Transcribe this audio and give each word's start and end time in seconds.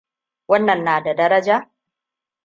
Wannan 0.47 0.83
na 0.85 1.01
da 1.03 1.13
daraja? 1.15 1.71